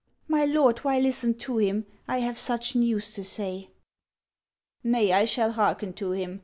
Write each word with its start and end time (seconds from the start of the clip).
'My 0.27 0.45
lord, 0.45 0.79
why 0.79 0.97
listen 0.97 1.35
to 1.35 1.57
him?— 1.59 1.85
I 2.07 2.21
have 2.21 2.35
such 2.35 2.73
news 2.75 3.11
to 3.11 3.23
say.'' 3.23 3.69
Nay, 4.83 5.11
I 5.13 5.25
shall 5.25 5.51
hearken 5.51 5.93
to 5.93 6.09
him. 6.13 6.39